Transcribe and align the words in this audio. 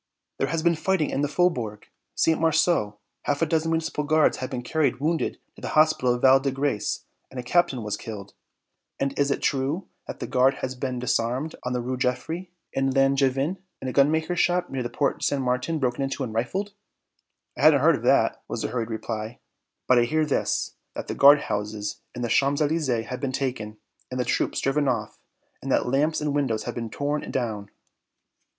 "There 0.39 0.47
has 0.47 0.63
been 0.63 0.73
fighting 0.73 1.11
in 1.11 1.21
the 1.21 1.27
Faubourg 1.27 1.87
St. 2.15 2.41
Marceau; 2.41 2.97
half 3.25 3.43
a 3.43 3.45
dozen 3.45 3.69
Municipal 3.69 4.03
Guards 4.03 4.37
have 4.37 4.49
been 4.49 4.63
carried 4.63 4.99
wounded 4.99 5.37
to 5.55 5.61
the 5.61 5.67
hospital 5.77 6.15
of 6.15 6.23
Val 6.23 6.39
de 6.39 6.49
Grace 6.49 7.05
and 7.29 7.39
a 7.39 7.43
captain 7.43 7.83
was 7.83 7.97
killed." 7.97 8.33
"And 8.99 9.13
is 9.19 9.29
it 9.29 9.43
true 9.43 9.87
that 10.07 10.19
the 10.19 10.25
Guard 10.25 10.55
has 10.55 10.73
been 10.73 10.97
disarmed 10.97 11.53
on 11.63 11.73
the 11.73 11.81
Rues 11.81 11.99
Geoffroi 12.01 12.49
and 12.75 12.91
Langevin, 12.91 13.57
and 13.79 13.87
a 13.87 13.93
gunmaker's 13.93 14.39
shop 14.39 14.71
near 14.71 14.81
the 14.81 14.89
Porte 14.89 15.23
St. 15.23 15.39
Martin 15.39 15.77
broken 15.77 16.01
into 16.01 16.23
and 16.23 16.33
rifled?" 16.33 16.73
"I 17.55 17.61
hadn't 17.61 17.81
heard 17.81 17.95
of 17.97 18.01
that," 18.01 18.41
was 18.47 18.63
the 18.63 18.69
hurried 18.69 18.89
reply. 18.89 19.37
"But 19.87 19.99
I 19.99 20.05
hear 20.05 20.25
this, 20.25 20.77
that 20.95 21.09
the 21.09 21.13
guard 21.13 21.41
houses 21.41 22.01
in 22.15 22.23
the 22.23 22.27
Champs 22.29 22.59
Elysées 22.59 23.05
have 23.05 23.19
been 23.21 23.31
taken, 23.31 23.77
and 24.09 24.19
the 24.19 24.25
troops 24.25 24.61
driven 24.61 24.87
off, 24.87 25.19
and 25.61 25.71
that 25.71 25.85
lamps 25.85 26.21
and 26.21 26.33
windows 26.33 26.63
have 26.63 26.73
been 26.73 26.89
torn 26.89 27.29
down." 27.29 27.69